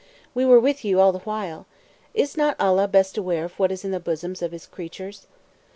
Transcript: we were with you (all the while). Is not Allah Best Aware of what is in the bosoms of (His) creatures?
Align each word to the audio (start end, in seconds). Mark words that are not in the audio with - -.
we 0.33 0.43
were 0.43 0.59
with 0.59 0.83
you 0.83 0.99
(all 0.99 1.11
the 1.11 1.19
while). 1.25 1.67
Is 2.15 2.35
not 2.35 2.59
Allah 2.59 2.87
Best 2.87 3.19
Aware 3.19 3.45
of 3.45 3.59
what 3.59 3.71
is 3.71 3.85
in 3.85 3.91
the 3.91 3.99
bosoms 3.99 4.41
of 4.41 4.51
(His) 4.51 4.65
creatures? 4.65 5.27